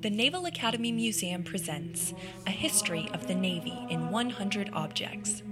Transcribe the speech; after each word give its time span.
The 0.00 0.10
Naval 0.10 0.46
Academy 0.46 0.92
Museum 0.92 1.42
presents 1.42 2.14
A 2.46 2.52
History 2.52 3.10
of 3.12 3.26
the 3.26 3.34
Navy 3.34 3.76
in 3.90 4.10
100 4.10 4.70
Objects. 4.72 5.42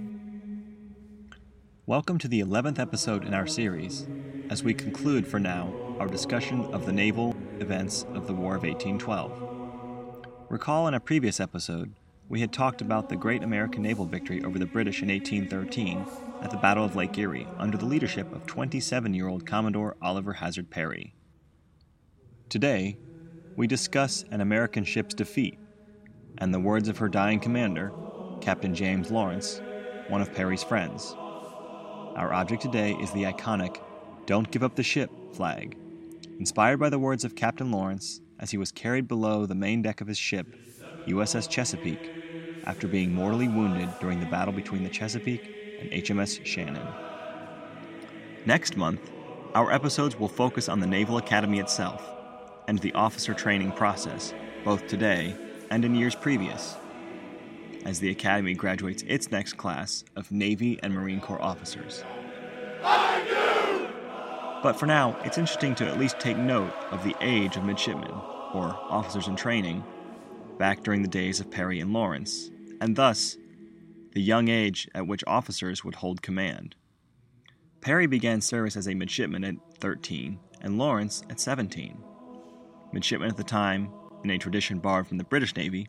Welcome 1.85 2.17
to 2.19 2.29
the 2.29 2.39
11th 2.39 2.79
episode 2.79 3.25
in 3.25 3.33
our 3.33 3.45
series, 3.45 4.07
as 4.49 4.63
we 4.63 4.73
conclude 4.73 5.27
for 5.27 5.37
now 5.37 5.73
our 5.99 6.07
discussion 6.07 6.63
of 6.73 6.85
the 6.85 6.93
naval 6.93 7.35
events 7.59 8.05
of 8.13 8.25
the 8.25 8.33
War 8.33 8.55
of 8.55 8.63
1812. 8.63 10.25
Recall 10.47 10.87
in 10.87 10.93
a 10.93 11.01
previous 11.01 11.41
episode, 11.41 11.93
we 12.29 12.39
had 12.39 12.53
talked 12.53 12.79
about 12.79 13.09
the 13.09 13.17
great 13.17 13.43
American 13.43 13.83
naval 13.83 14.05
victory 14.05 14.41
over 14.45 14.57
the 14.57 14.65
British 14.65 15.01
in 15.01 15.09
1813 15.09 16.05
at 16.41 16.51
the 16.51 16.57
Battle 16.57 16.85
of 16.85 16.95
Lake 16.95 17.17
Erie 17.17 17.49
under 17.57 17.77
the 17.77 17.85
leadership 17.85 18.33
of 18.33 18.45
27 18.45 19.13
year 19.13 19.27
old 19.27 19.45
Commodore 19.45 19.97
Oliver 20.01 20.31
Hazard 20.31 20.69
Perry. 20.69 21.13
Today, 22.47 22.95
we 23.57 23.65
discuss 23.65 24.23
an 24.29 24.39
American 24.39 24.83
ship's 24.85 25.15
defeat 25.15 25.57
and 26.37 26.53
the 26.53 26.59
words 26.59 26.87
of 26.87 26.99
her 26.99 27.09
dying 27.09 27.39
commander, 27.39 27.91
Captain 28.39 28.73
James 28.73 29.09
Lawrence, 29.09 29.59
one 30.09 30.21
of 30.21 30.33
Perry's 30.33 30.63
friends. 30.63 31.15
Our 32.15 32.31
object 32.33 32.61
today 32.61 32.93
is 33.01 33.11
the 33.11 33.23
iconic 33.23 33.81
Don't 34.27 34.51
Give 34.51 34.61
Up 34.61 34.75
the 34.75 34.83
Ship 34.83 35.09
flag, 35.33 35.75
inspired 36.37 36.79
by 36.79 36.89
the 36.89 36.99
words 36.99 37.25
of 37.25 37.35
Captain 37.35 37.71
Lawrence 37.71 38.21
as 38.39 38.51
he 38.51 38.59
was 38.59 38.71
carried 38.71 39.07
below 39.07 39.47
the 39.47 39.55
main 39.55 39.81
deck 39.81 40.01
of 40.01 40.07
his 40.07 40.19
ship, 40.19 40.55
USS 41.07 41.49
Chesapeake, 41.49 42.11
after 42.65 42.87
being 42.87 43.11
mortally 43.11 43.47
wounded 43.47 43.89
during 43.99 44.19
the 44.19 44.27
battle 44.27 44.53
between 44.53 44.83
the 44.83 44.89
Chesapeake 44.89 45.49
and 45.81 45.89
HMS 45.89 46.45
Shannon. 46.45 46.87
Next 48.45 48.77
month, 48.77 49.11
our 49.55 49.71
episodes 49.71 50.15
will 50.15 50.27
focus 50.27 50.69
on 50.69 50.79
the 50.79 50.85
Naval 50.85 51.17
Academy 51.17 51.57
itself 51.57 52.16
and 52.67 52.79
the 52.79 52.93
officer 52.93 53.33
training 53.33 53.71
process, 53.71 54.33
both 54.63 54.87
today 54.87 55.35
and 55.69 55.83
in 55.85 55.95
years 55.95 56.15
previous, 56.15 56.75
as 57.85 57.99
the 57.99 58.09
Academy 58.09 58.53
graduates 58.53 59.03
its 59.07 59.31
next 59.31 59.53
class 59.53 60.03
of 60.15 60.31
Navy 60.31 60.79
and 60.83 60.93
Marine 60.93 61.21
Corps 61.21 61.41
officers. 61.41 62.03
But 64.63 64.73
for 64.73 64.85
now, 64.85 65.17
it's 65.23 65.37
interesting 65.37 65.75
to 65.75 65.87
at 65.87 65.99
least 65.99 66.19
take 66.19 66.37
note 66.37 66.73
of 66.91 67.03
the 67.03 67.15
age 67.21 67.55
of 67.55 67.63
midshipmen, 67.63 68.11
or 68.53 68.77
officers 68.89 69.27
in 69.27 69.35
training, 69.35 69.83
back 70.57 70.83
during 70.83 71.03
the 71.03 71.07
days 71.07 71.39
of 71.39 71.51
Perry 71.51 71.79
and 71.79 71.93
Lawrence, 71.93 72.49
and 72.81 72.95
thus 72.95 73.37
the 74.13 74.21
young 74.21 74.47
age 74.47 74.89
at 74.95 75.07
which 75.07 75.23
officers 75.27 75.83
would 75.83 75.95
hold 75.95 76.21
command. 76.21 76.75
Perry 77.81 78.07
began 78.07 78.41
service 78.41 78.75
as 78.75 78.87
a 78.87 78.95
midshipman 78.95 79.43
at 79.43 79.55
13 79.79 80.39
and 80.61 80.77
Lawrence 80.77 81.21
at 81.29 81.39
17. 81.39 82.03
Midshipmen 82.91 83.29
at 83.29 83.37
the 83.37 83.43
time, 83.43 83.89
in 84.23 84.29
a 84.29 84.37
tradition 84.37 84.79
borrowed 84.79 85.07
from 85.07 85.17
the 85.17 85.23
British 85.23 85.55
Navy, 85.55 85.87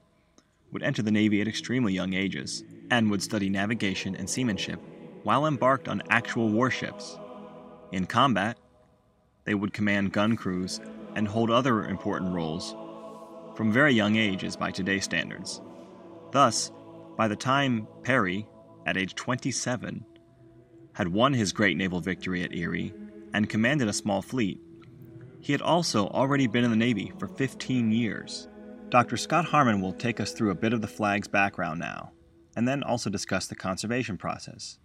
would 0.73 0.83
enter 0.83 1.03
the 1.03 1.11
Navy 1.11 1.41
at 1.41 1.49
extremely 1.49 1.93
young 1.93 2.15
ages 2.15 2.65
and 2.91 3.11
would 3.11 3.23
study 3.23 3.49
navigation 3.49 4.15
and 4.15 4.29
seamanship 4.29 4.81
while 5.23 5.47
embarked 5.47 5.89
on 5.89 6.03
actual 6.11 6.49
warships. 6.51 7.19
In 7.93 8.07
combat, 8.07 8.59
they 9.45 9.55
would 9.55 9.73
command 9.73 10.13
gun 10.13 10.37
crews 10.37 10.81
and 11.15 11.27
hold 11.27 11.51
other 11.51 11.85
important 11.85 12.35
roles 12.35 12.75
from 13.57 13.73
very 13.73 13.93
young 13.93 14.17
ages 14.17 14.57
by 14.57 14.71
today's 14.71 15.05
standards. 15.05 15.61
Thus, 16.31 16.71
by 17.17 17.29
the 17.29 17.37
time 17.37 17.89
Perry, 18.03 18.47
at 18.87 18.97
age 18.97 19.15
27, 19.15 20.05
had 20.93 21.09
won 21.09 21.33
his 21.33 21.53
great 21.53 21.77
naval 21.77 22.01
victory 22.01 22.45
at 22.45 22.55
Erie 22.55 22.95
and 23.33 23.49
commanded 23.49 23.89
a 23.89 23.93
small 23.93 24.23
fleet, 24.23 24.61
he 25.41 25.53
had 25.53 25.63
also 25.63 26.09
already 26.09 26.47
been 26.47 26.65
in 26.65 26.71
the 26.71 26.77
Navy 26.77 27.13
for 27.19 27.29
15 27.29 27.91
years. 27.93 28.49
Dr. 28.89 29.17
Scott 29.17 29.45
Harmon 29.45 29.81
will 29.81 29.93
take 29.93 30.21
us 30.21 30.33
through 30.33 30.51
a 30.51 30.55
bit 30.55 30.73
of 30.73 30.81
the 30.81 30.89
flag's 30.89 31.29
background 31.29 31.79
now, 31.79 32.13
and 32.57 32.67
then 32.67 32.83
also 32.83 33.11
discuss 33.11 33.47
the 33.47 33.55
conservation 33.55 34.17
process. 34.17 34.79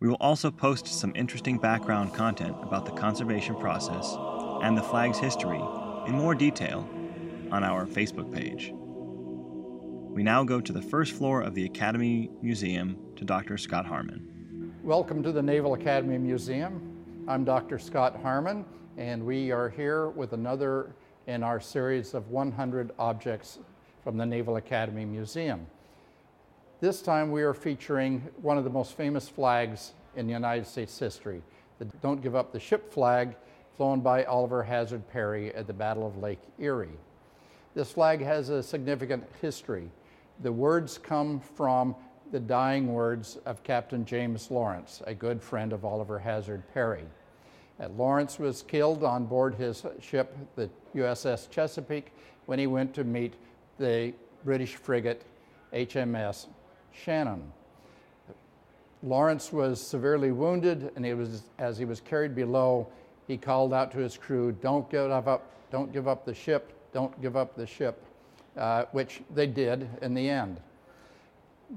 We 0.00 0.08
will 0.08 0.16
also 0.20 0.50
post 0.50 0.86
some 0.86 1.12
interesting 1.14 1.58
background 1.58 2.14
content 2.14 2.56
about 2.62 2.86
the 2.86 2.92
conservation 2.92 3.54
process 3.56 4.16
and 4.62 4.76
the 4.76 4.82
flag's 4.82 5.18
history 5.18 5.60
in 6.06 6.14
more 6.14 6.34
detail 6.34 6.88
on 7.50 7.64
our 7.64 7.86
Facebook 7.86 8.32
page. 8.32 8.72
We 10.14 10.22
now 10.22 10.44
go 10.44 10.60
to 10.60 10.72
the 10.72 10.82
first 10.82 11.12
floor 11.12 11.42
of 11.42 11.54
the 11.54 11.64
Academy 11.64 12.30
Museum 12.42 12.96
to 13.16 13.24
Dr. 13.24 13.56
Scott 13.58 13.86
Harmon. 13.86 14.74
Welcome 14.82 15.22
to 15.22 15.32
the 15.32 15.42
Naval 15.42 15.74
Academy 15.74 16.18
Museum. 16.18 17.24
I'm 17.28 17.44
Dr. 17.44 17.78
Scott 17.78 18.20
Harmon, 18.20 18.64
and 19.00 19.24
we 19.24 19.50
are 19.50 19.70
here 19.70 20.10
with 20.10 20.34
another 20.34 20.90
in 21.26 21.42
our 21.42 21.58
series 21.58 22.12
of 22.12 22.28
100 22.28 22.90
objects 22.98 23.58
from 24.04 24.18
the 24.18 24.26
Naval 24.26 24.56
Academy 24.56 25.06
Museum. 25.06 25.66
This 26.82 27.00
time 27.00 27.32
we 27.32 27.40
are 27.40 27.54
featuring 27.54 28.20
one 28.42 28.58
of 28.58 28.64
the 28.64 28.68
most 28.68 28.98
famous 28.98 29.26
flags 29.26 29.94
in 30.16 30.26
the 30.26 30.34
United 30.34 30.66
States 30.66 30.98
history, 30.98 31.40
the 31.78 31.86
Don't 32.02 32.22
Give 32.22 32.36
Up 32.36 32.52
the 32.52 32.60
Ship 32.60 32.92
flag, 32.92 33.36
flown 33.74 34.00
by 34.00 34.24
Oliver 34.24 34.62
Hazard 34.62 35.08
Perry 35.10 35.54
at 35.54 35.66
the 35.66 35.72
Battle 35.72 36.06
of 36.06 36.18
Lake 36.18 36.42
Erie. 36.58 36.98
This 37.74 37.90
flag 37.90 38.20
has 38.20 38.50
a 38.50 38.62
significant 38.62 39.24
history. 39.40 39.90
The 40.42 40.52
words 40.52 40.98
come 40.98 41.40
from 41.40 41.96
the 42.32 42.40
dying 42.40 42.92
words 42.92 43.38
of 43.46 43.64
Captain 43.64 44.04
James 44.04 44.50
Lawrence, 44.50 45.00
a 45.06 45.14
good 45.14 45.42
friend 45.42 45.72
of 45.72 45.86
Oliver 45.86 46.18
Hazard 46.18 46.62
Perry. 46.74 47.06
Uh, 47.78 47.88
Lawrence 47.90 48.38
was 48.38 48.62
killed 48.62 49.04
on 49.04 49.26
board 49.26 49.54
his 49.54 49.84
ship, 50.00 50.36
the 50.56 50.68
USS 50.94 51.50
Chesapeake, 51.50 52.12
when 52.46 52.58
he 52.58 52.66
went 52.66 52.94
to 52.94 53.04
meet 53.04 53.34
the 53.78 54.12
British 54.44 54.76
frigate 54.76 55.22
HMS 55.72 56.46
Shannon. 56.92 57.52
Lawrence 59.02 59.52
was 59.52 59.80
severely 59.80 60.32
wounded, 60.32 60.90
and 60.96 61.06
was, 61.16 61.44
as 61.58 61.78
he 61.78 61.84
was 61.84 62.00
carried 62.00 62.34
below, 62.34 62.86
he 63.26 63.36
called 63.36 63.72
out 63.72 63.92
to 63.92 63.98
his 63.98 64.16
crew, 64.16 64.52
"Don't 64.52 64.90
give 64.90 65.10
up! 65.10 65.42
Don't 65.70 65.92
give 65.92 66.08
up 66.08 66.24
the 66.24 66.34
ship! 66.34 66.72
Don't 66.92 67.20
give 67.22 67.36
up 67.36 67.54
the 67.54 67.66
ship!" 67.66 68.02
uh, 68.56 68.84
which 68.92 69.22
they 69.34 69.46
did 69.46 69.88
in 70.02 70.14
the 70.14 70.28
end. 70.28 70.60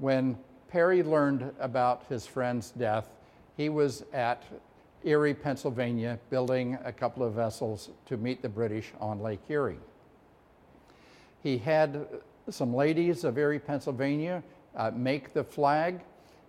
When 0.00 0.38
Perry 0.68 1.02
learned 1.02 1.52
about 1.60 2.04
his 2.08 2.26
friend's 2.26 2.70
death, 2.72 3.08
he 3.56 3.68
was 3.68 4.04
at 4.12 4.42
Erie, 5.04 5.34
Pennsylvania, 5.34 6.18
building 6.30 6.78
a 6.82 6.92
couple 6.92 7.22
of 7.22 7.34
vessels 7.34 7.90
to 8.06 8.16
meet 8.16 8.40
the 8.40 8.48
British 8.48 8.92
on 9.00 9.20
Lake 9.20 9.40
Erie. 9.48 9.78
He 11.42 11.58
had 11.58 12.06
some 12.48 12.74
ladies 12.74 13.22
of 13.24 13.36
Erie, 13.36 13.58
Pennsylvania, 13.58 14.42
uh, 14.74 14.90
make 14.94 15.34
the 15.34 15.44
flag 15.44 16.00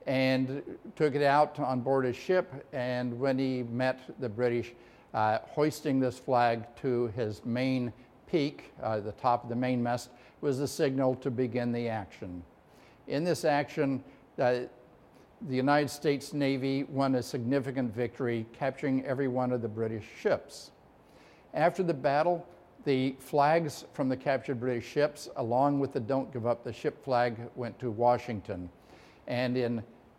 and 0.07 0.63
took 0.95 1.15
it 1.15 1.21
out 1.23 1.59
on 1.59 1.81
board 1.81 2.05
his 2.05 2.15
ship. 2.15 2.65
And 2.71 3.19
when 3.19 3.37
he 3.37 3.63
met 3.63 3.99
the 4.19 4.29
British, 4.29 4.71
uh, 5.13 5.39
hoisting 5.49 5.99
this 5.99 6.17
flag 6.17 6.63
to 6.81 7.07
his 7.07 7.43
main 7.43 7.91
peak, 8.31 8.71
uh, 8.81 9.01
the 9.01 9.11
top 9.13 9.43
of 9.43 9.49
the 9.49 9.55
mainmast, 9.55 10.09
was 10.39 10.59
the 10.59 10.67
signal 10.67 11.15
to 11.15 11.29
begin 11.29 11.71
the 11.71 11.89
action. 11.89 12.41
In 13.07 13.23
this 13.25 13.43
action, 13.43 14.03
uh, 14.39 14.61
the 15.47 15.55
United 15.55 15.89
States 15.89 16.33
Navy 16.33 16.83
won 16.83 17.15
a 17.15 17.23
significant 17.23 17.93
victory, 17.93 18.45
capturing 18.53 19.05
every 19.05 19.27
one 19.27 19.51
of 19.51 19.61
the 19.61 19.67
British 19.67 20.05
ships. 20.19 20.71
After 21.53 21.83
the 21.83 21.93
battle, 21.93 22.45
the 22.83 23.15
flags 23.19 23.85
from 23.93 24.09
the 24.09 24.17
captured 24.17 24.59
British 24.59 24.85
ships, 24.85 25.29
along 25.37 25.79
with 25.79 25.93
the 25.93 25.99
Don't 25.99 26.31
Give 26.33 26.45
Up 26.45 26.63
the 26.63 26.73
Ship 26.73 27.03
flag, 27.03 27.37
went 27.55 27.77
to 27.79 27.91
Washington. 27.91 28.69
And 29.27 29.55
in 29.55 29.75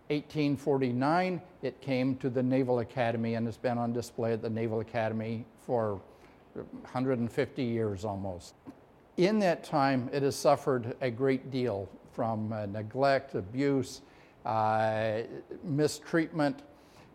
1849, 0.08 1.40
it 1.62 1.80
came 1.80 2.16
to 2.16 2.30
the 2.30 2.42
Naval 2.42 2.78
Academy 2.78 3.34
and 3.34 3.46
has 3.46 3.56
been 3.56 3.78
on 3.78 3.92
display 3.92 4.32
at 4.32 4.42
the 4.42 4.50
Naval 4.50 4.80
Academy 4.80 5.44
for 5.60 6.00
150 6.54 7.62
years 7.62 8.04
almost. 8.04 8.54
In 9.16 9.38
that 9.40 9.64
time, 9.64 10.08
it 10.12 10.22
has 10.22 10.36
suffered 10.36 10.96
a 11.00 11.10
great 11.10 11.50
deal 11.50 11.88
from 12.12 12.52
uh, 12.52 12.66
neglect, 12.66 13.34
abuse, 13.34 14.02
uh, 14.46 15.22
mistreatment, 15.64 16.62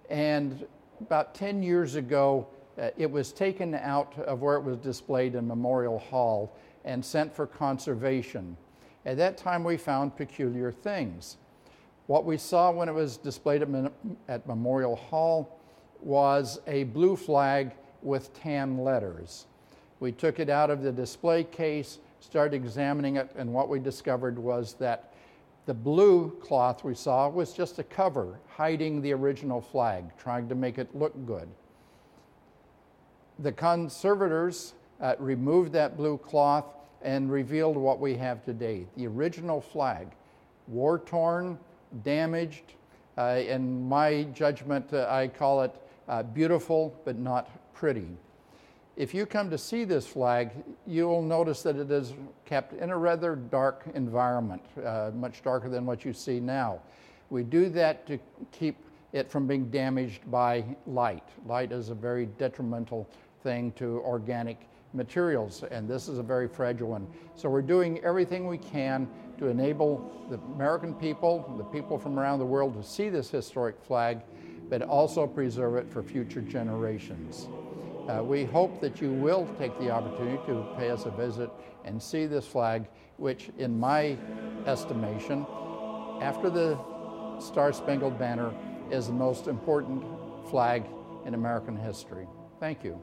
and 0.10 0.66
about 1.00 1.34
10 1.34 1.64
years 1.64 1.96
ago, 1.96 2.46
uh, 2.78 2.90
it 2.98 3.10
was 3.10 3.32
taken 3.32 3.74
out 3.74 4.18
of 4.20 4.42
where 4.42 4.56
it 4.56 4.64
was 4.64 4.78
displayed 4.78 5.36
in 5.36 5.48
Memorial 5.48 5.98
Hall 5.98 6.56
and 6.84 7.04
sent 7.04 7.34
for 7.34 7.48
conservation. 7.48 8.58
At 9.06 9.18
that 9.18 9.38
time, 9.38 9.64
we 9.64 9.78
found 9.78 10.16
peculiar 10.16 10.72
things. 10.72 11.38
What 12.08 12.26
we 12.26 12.38
saw 12.38 12.72
when 12.72 12.90
it 12.90 12.94
was 12.94 13.18
displayed 13.18 13.62
at, 13.62 13.92
at 14.28 14.46
Memorial 14.46 14.96
Hall 14.96 15.58
was 16.02 16.60
a 16.68 16.84
blue 16.84 17.16
flag 17.16 17.72
with 18.02 18.34
tan 18.34 18.80
letters. 18.80 19.46
We 20.02 20.12
took 20.12 20.40
it 20.40 20.50
out 20.50 20.70
of 20.70 20.82
the 20.82 20.92
display 20.92 21.46
case, 21.46 22.00
started 22.20 22.56
examining 22.56 23.16
it, 23.16 23.32
and 23.38 23.54
what 23.54 23.70
we 23.70 23.80
discovered 23.80 24.38
was 24.38 24.74
that 24.80 25.11
the 25.72 25.76
blue 25.76 26.32
cloth 26.42 26.84
we 26.84 26.94
saw 26.94 27.30
was 27.30 27.54
just 27.54 27.80
a 27.80 27.84
cover 27.84 28.38
hiding 28.58 29.02
the 29.02 29.14
original 29.14 29.62
flag, 29.62 30.04
trying 30.18 30.50
to 30.50 30.54
make 30.54 30.78
it 30.78 30.94
look 30.94 31.14
good. 31.26 31.48
The 33.40 33.54
conservators 33.54 34.74
uh, 35.00 35.16
removed 35.18 35.72
that 35.72 35.96
blue 35.96 36.18
cloth 36.18 36.66
and 37.02 37.32
revealed 37.32 37.78
what 37.78 38.02
we 38.02 38.16
have 38.16 38.44
today. 38.44 38.86
The 38.98 39.08
original 39.08 39.62
flag, 39.62 40.10
war 40.68 41.00
torn, 41.00 41.58
damaged. 42.04 42.74
Uh, 43.18 43.40
in 43.48 43.88
my 43.88 44.24
judgment, 44.24 44.92
uh, 44.92 45.08
I 45.10 45.30
call 45.30 45.62
it 45.62 45.74
uh, 46.10 46.24
beautiful 46.24 46.94
but 47.06 47.18
not 47.18 47.50
pretty. 47.74 48.10
If 48.98 49.14
you 49.14 49.26
come 49.26 49.50
to 49.50 49.58
see 49.58 49.86
this 49.86 50.06
flag, 50.06 50.52
you 50.86 51.08
will 51.08 51.22
notice 51.22 51.64
that 51.64 51.78
it 51.78 51.90
is 51.90 52.14
kept 52.46 52.74
in 52.74 52.90
a 52.90 52.98
rather 52.98 53.36
dark 53.36 53.86
environment, 53.96 54.62
uh, 54.86 55.12
much 55.14 55.42
darker 55.44 55.70
than 55.70 55.86
what 55.86 56.04
you 56.04 56.12
see 56.12 56.40
now. 56.40 56.82
We 57.30 57.44
do 57.44 57.70
that 57.70 58.06
to 58.08 58.20
keep 58.52 58.76
it 59.14 59.32
from 59.32 59.48
being 59.48 59.70
damaged 59.70 60.30
by 60.30 60.66
light. 60.86 61.24
Light 61.46 61.72
is 61.72 61.90
a 61.90 61.96
very 61.96 62.26
detrimental 62.26 63.10
thing 63.44 63.72
to 63.74 64.02
organic 64.06 64.68
materials, 64.94 65.64
and 65.72 65.88
this 65.88 66.10
is 66.10 66.18
a 66.18 66.24
very 66.24 66.50
fragile 66.50 66.90
one. 66.90 67.08
So 67.36 67.50
we're 67.50 67.62
doing 67.62 68.04
everything 68.04 68.48
we 68.48 68.58
can 68.58 69.08
to 69.38 69.48
enable 69.48 70.28
the 70.30 70.38
American 70.54 70.94
people, 70.94 71.56
the 71.58 71.64
people 71.64 71.98
from 71.98 72.20
around 72.20 72.40
the 72.40 72.46
world 72.46 72.76
to 72.76 72.88
see 72.88 73.08
this 73.08 73.30
historic 73.30 73.82
flag, 73.82 74.20
but 74.70 74.82
also 74.82 75.26
preserve 75.26 75.76
it 75.76 75.90
for 75.90 76.04
future 76.04 76.42
generations. 76.42 77.48
Uh, 78.08 78.24
we 78.24 78.44
hope 78.44 78.82
that 78.82 79.02
you 79.02 79.12
will 79.12 79.48
take 79.58 79.78
the 79.80 79.90
opportunity 79.90 80.38
to 80.48 80.66
pay 80.78 80.90
us 80.90 81.06
a 81.06 81.12
visit 81.12 81.50
and 81.86 82.02
see 82.02 82.26
this 82.26 82.48
flag, 82.48 82.86
which, 83.18 83.50
in 83.58 83.80
my 83.80 84.18
estimation, 84.66 85.46
after 86.22 86.50
the 86.50 86.78
Star 87.40 87.72
Spangled 87.72 88.18
Banner, 88.18 88.54
is 88.90 89.08
the 89.08 89.14
most 89.14 89.48
important 89.48 90.04
flag 90.50 90.84
in 91.26 91.34
American 91.34 91.78
history. 91.78 92.28
Thank 92.60 92.84
you. 92.84 93.00